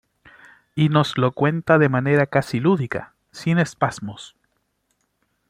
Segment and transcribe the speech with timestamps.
[0.73, 4.35] Y nos lo cuenta de manera casi lúdica, sin espasmos.